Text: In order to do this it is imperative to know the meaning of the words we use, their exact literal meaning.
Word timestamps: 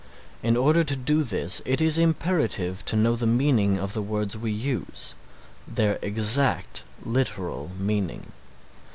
In 0.41 0.57
order 0.57 0.83
to 0.83 0.95
do 0.95 1.21
this 1.21 1.61
it 1.63 1.79
is 1.79 1.99
imperative 1.99 2.83
to 2.85 2.95
know 2.95 3.15
the 3.15 3.27
meaning 3.27 3.77
of 3.77 3.93
the 3.93 4.01
words 4.01 4.35
we 4.35 4.51
use, 4.51 5.13
their 5.67 5.99
exact 6.01 6.83
literal 7.05 7.69
meaning. 7.77 8.25